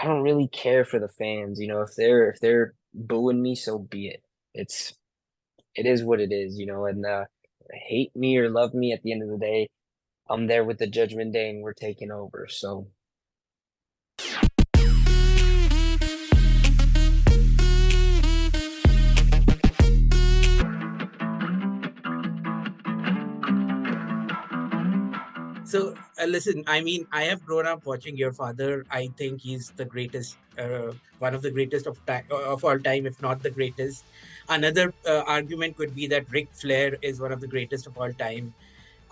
[0.00, 3.54] I don't really care for the fans, you know, if they're if they're booing me,
[3.54, 4.22] so be it.
[4.54, 4.94] It's
[5.76, 7.26] it is what it is, you know, and uh
[7.72, 9.68] hate me or love me at the end of the day,
[10.30, 12.48] I'm there with the judgment day and we're taking over.
[12.50, 12.88] So
[25.70, 28.84] So, uh, listen, I mean, I have grown up watching your father.
[28.90, 33.06] I think he's the greatest, uh, one of the greatest of time of all time,
[33.06, 34.04] if not the greatest.
[34.48, 38.12] Another uh, argument could be that Ric Flair is one of the greatest of all
[38.12, 38.52] time.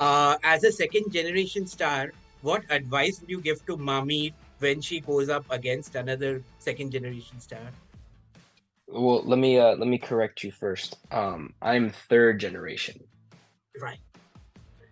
[0.01, 4.99] Uh, as a second generation star, what advice would you give to Mommy when she
[4.99, 7.71] goes up against another second generation star?
[8.89, 10.97] well, let me uh let me correct you first.
[11.13, 13.05] Um I'm third generation.
[13.81, 14.01] Right.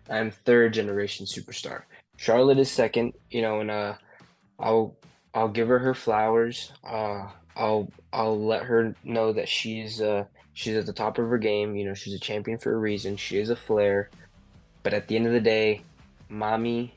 [0.09, 1.83] I'm third generation superstar.
[2.17, 3.93] Charlotte is second, you know, and uh,
[4.59, 4.95] I'll
[5.33, 6.71] I'll give her her flowers.
[6.83, 11.37] Uh, I'll I'll let her know that she's uh she's at the top of her
[11.37, 11.75] game.
[11.75, 13.17] You know, she's a champion for a reason.
[13.17, 14.09] She is a flair,
[14.83, 15.81] but at the end of the day,
[16.29, 16.93] mommy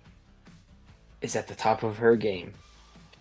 [1.20, 2.55] is at the top of her game.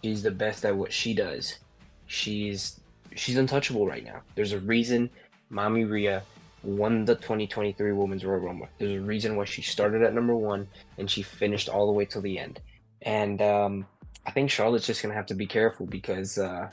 [0.04, 1.60] She's the best at what she does.
[2.08, 2.80] She's
[3.16, 4.22] she's untouchable right now.
[4.36, 5.10] There's a reason
[5.50, 6.24] mommy Rhea
[6.64, 8.68] won the 2023 Women's Royal Rumble.
[8.78, 12.06] There's a reason why she started at number one and she finished all the way
[12.06, 12.60] till the end.
[13.02, 13.86] And um,
[14.26, 16.70] I think Charlotte's just gonna have to be careful because uh,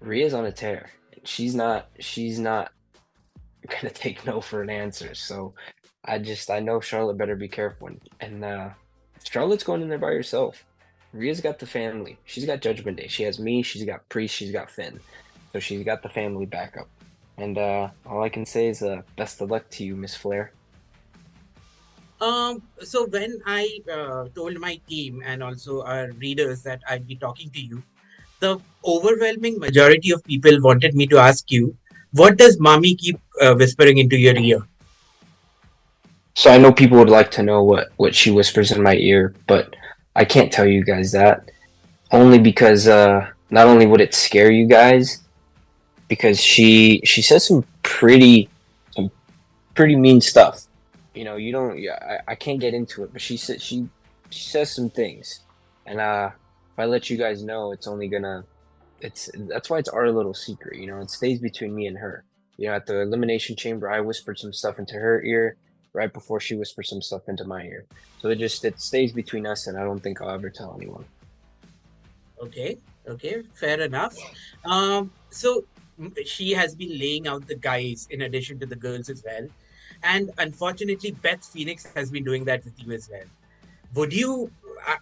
[0.00, 0.90] Rhea's on a tear.
[1.24, 1.88] She's not.
[1.98, 2.72] She's not
[3.68, 5.14] gonna take no for an answer.
[5.14, 5.54] So
[6.04, 7.88] I just I know Charlotte better be careful.
[7.88, 8.70] And, and uh,
[9.24, 10.64] Charlotte's going in there by herself.
[11.12, 12.18] Rhea's got the family.
[12.24, 13.08] She's got Judgment Day.
[13.08, 13.62] She has me.
[13.62, 14.34] She's got Priest.
[14.34, 15.00] She's got Finn.
[15.52, 16.88] So she's got the family backup.
[17.38, 20.52] And uh, all I can say is uh, best of luck to you, Miss Flair.
[22.20, 27.16] Um, so when I uh, told my team and also our readers that I'd be
[27.16, 27.82] talking to you,
[28.40, 31.76] the overwhelming majority of people wanted me to ask you,
[32.12, 34.66] what does mommy keep uh, whispering into your ear?
[36.34, 39.34] So I know people would like to know what what she whispers in my ear,
[39.46, 39.74] but
[40.14, 41.50] I can't tell you guys that
[42.12, 45.22] only because uh, not only would it scare you guys,
[46.10, 48.50] because she she says some pretty
[48.94, 49.10] some
[49.74, 50.66] pretty mean stuff.
[51.14, 51.78] You know, you don't.
[51.78, 53.88] Yeah, I, I can't get into it, but she said she
[54.28, 55.40] she says some things,
[55.86, 56.30] and uh,
[56.72, 58.44] if I let you guys know, it's only gonna.
[59.00, 60.78] It's that's why it's our little secret.
[60.78, 62.24] You know, it stays between me and her.
[62.58, 65.56] You know, at the elimination chamber, I whispered some stuff into her ear
[65.92, 67.86] right before she whispered some stuff into my ear.
[68.18, 71.04] So it just it stays between us, and I don't think I'll ever tell anyone.
[72.42, 74.16] Okay, okay, fair enough.
[74.64, 75.64] Um, so
[76.24, 79.46] she has been laying out the guys in addition to the girls as well,
[80.02, 83.28] and unfortunately, Beth Phoenix has been doing that with you as well.
[83.94, 84.50] Would you?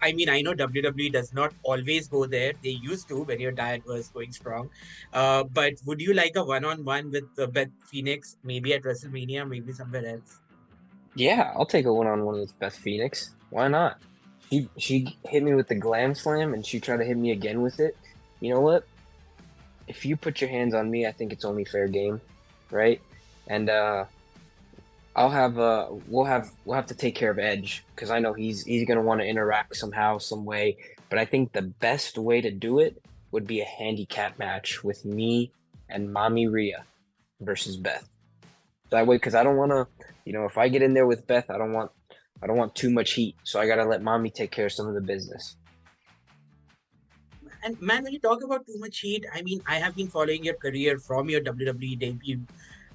[0.03, 2.53] I mean, I know WWE does not always go there.
[2.65, 4.71] They used to when your diet was going strong.
[5.13, 9.73] Uh, but would you like a one-on-one with uh, Beth Phoenix, maybe at WrestleMania, maybe
[9.73, 10.41] somewhere else?
[11.15, 13.35] Yeah, I'll take a one on one with Beth Phoenix.
[13.51, 13.99] Why not?
[14.51, 17.63] She she hit me with the glam slam, and she tried to hit me again
[17.63, 17.97] with it.
[18.41, 18.85] You know what?
[19.89, 22.21] If you put your hands on me, I think it's only fair game,
[22.71, 23.01] right?
[23.47, 24.05] And uh,
[25.17, 28.35] I'll have uh, we'll have we'll have to take care of Edge because I know
[28.35, 30.77] he's he's gonna want to interact somehow, some way.
[31.09, 35.05] But I think the best way to do it would be a handicap match with
[35.05, 35.51] me
[35.89, 36.85] and Mommy Rhea
[37.41, 38.09] versus Beth.
[38.91, 39.87] That way, because I don't want to,
[40.25, 41.91] you know, if I get in there with Beth, I don't want
[42.43, 43.37] I don't want too much heat.
[43.43, 45.57] So I gotta let Mommy take care of some of the business.
[47.63, 50.45] And man, when you talk about too much heat, I mean, I have been following
[50.45, 52.41] your career from your WWE debut.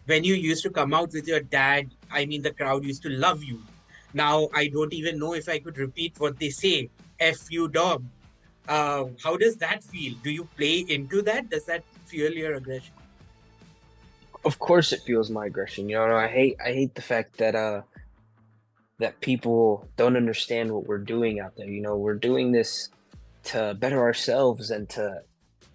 [0.05, 3.09] When you used to come out with your dad, I mean, the crowd used to
[3.09, 3.61] love you.
[4.13, 6.89] Now, I don't even know if I could repeat what they say.
[7.19, 8.03] F you, dog.
[8.67, 10.13] Uh, how does that feel?
[10.23, 11.49] Do you play into that?
[11.49, 12.93] Does that fuel your aggression?
[14.45, 15.89] Of course, it fuels my aggression.
[15.89, 17.81] You know, I hate I hate the fact that uh
[18.99, 21.67] that people don't understand what we're doing out there.
[21.67, 22.89] You know, we're doing this
[23.43, 25.21] to better ourselves and to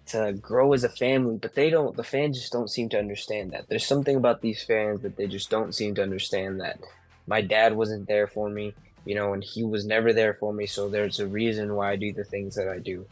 [0.07, 3.51] to grow as a family, but they don't the fans just don't seem to understand
[3.51, 3.67] that.
[3.69, 6.79] There's something about these fans that they just don't seem to understand that
[7.27, 8.73] my dad wasn't there for me,
[9.05, 11.95] you know, and he was never there for me, so there's a reason why I
[11.95, 13.05] do the things that I do.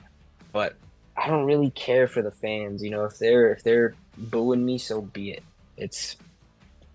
[0.51, 0.75] But
[1.15, 4.77] I don't really care for the fans, you know, if they're if they're booing me,
[4.79, 5.43] so be it.
[5.77, 6.17] It's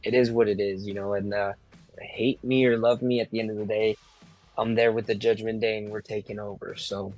[0.03, 1.53] it is what it is, you know, and uh
[2.01, 3.97] hate me or love me at the end of the day,
[4.59, 6.75] I'm there with the judgment day and we're taking over.
[6.77, 7.15] So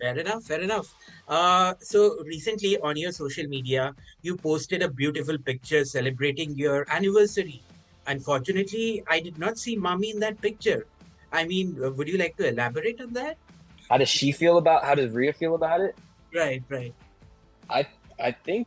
[0.00, 0.94] Fair enough, fair enough.
[1.28, 7.62] Uh, so recently on your social media, you posted a beautiful picture celebrating your anniversary.
[8.06, 10.86] Unfortunately, I did not see mommy in that picture.
[11.32, 13.36] I mean, uh, would you like to elaborate on that?
[13.88, 14.84] how does she feel about?
[14.84, 15.96] How does Rhea feel about it?
[16.34, 16.94] Right, right.
[17.70, 17.86] I
[18.20, 18.66] I think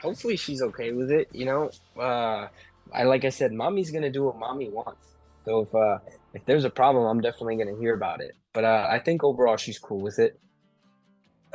[0.00, 1.28] hopefully she's okay with it.
[1.32, 2.48] You know, uh,
[2.92, 5.06] I like I said, mommy's gonna do what mommy wants.
[5.44, 5.98] So if uh,
[6.32, 8.32] if there's a problem, I'm definitely gonna hear about it.
[8.52, 10.40] But uh, I think overall she's cool with it.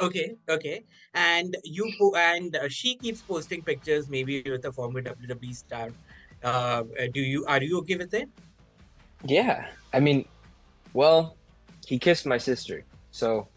[0.02, 0.84] Okay, okay.
[1.14, 5.90] And you po- and uh, she keeps posting pictures, maybe with a former WWE star.
[6.44, 8.30] Uh, do you are you okay with it?
[9.26, 10.26] Yeah, I mean,
[10.94, 11.36] well,
[11.86, 13.50] he kissed my sister, so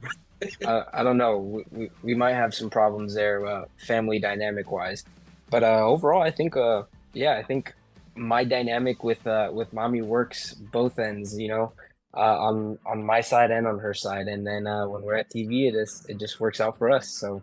[0.64, 1.38] uh, I don't know.
[1.38, 5.04] We, we, we might have some problems there, uh, family dynamic wise.
[5.50, 7.74] But uh, overall, I think, uh, yeah, I think
[8.14, 11.38] my dynamic with uh, with mommy works both ends.
[11.38, 11.72] You know,
[12.14, 14.28] uh, on on my side and on her side.
[14.28, 17.08] And then uh, when we're at TV, it just it just works out for us.
[17.08, 17.42] So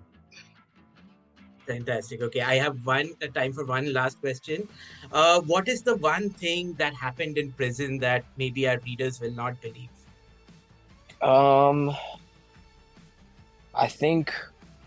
[1.70, 2.24] Fantastic.
[2.24, 4.68] Okay, I have one uh, time for one last question.
[5.12, 9.34] Uh, what is the one thing that happened in prison that maybe our readers will
[9.34, 9.90] not believe?
[11.22, 11.96] um,
[13.76, 14.34] I think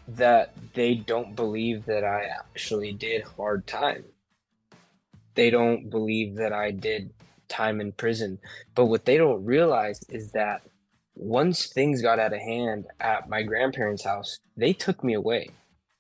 [0.09, 4.05] that they don't believe that I actually did hard time.
[5.35, 7.11] They don't believe that I did
[7.53, 8.39] time in prison.
[8.75, 10.63] But what they don't realize is that
[11.15, 15.51] once things got out of hand at my grandparents' house, they took me away.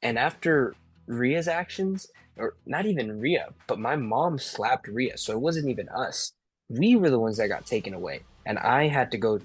[0.02, 0.74] And after
[1.06, 5.88] Rhea's actions, or not even Rhea, but my mom slapped Rhea, so it wasn't even
[5.90, 6.32] us.
[6.68, 8.22] We were the ones that got taken away.
[8.46, 9.40] And I had to go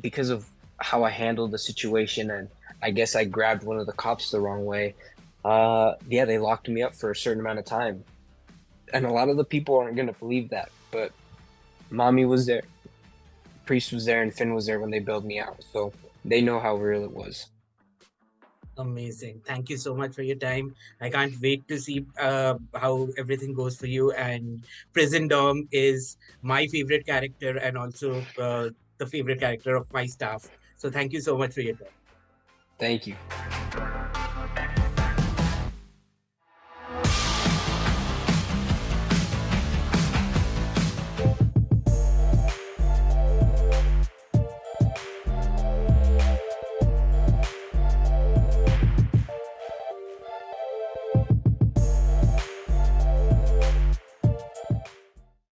[0.00, 0.46] because of
[0.78, 2.48] how I handled the situation and
[2.82, 4.94] I guess I grabbed one of the cops the wrong way.
[5.44, 8.04] Uh yeah, they locked me up for a certain amount of time.
[8.92, 11.12] And a lot of the people aren't gonna believe that, but
[11.90, 12.62] mommy was there.
[13.66, 15.62] Priest was there and Finn was there when they bailed me out.
[15.72, 15.92] So
[16.24, 17.50] they know how real it was.
[18.78, 19.42] Amazing.
[19.44, 20.74] Thank you so much for your time.
[21.00, 24.12] I can't wait to see uh, how everything goes for you.
[24.12, 30.06] And Prison Dom is my favorite character and also uh, the favorite character of my
[30.06, 30.48] staff.
[30.76, 31.88] So thank you so much for your time.
[32.78, 33.16] Thank you.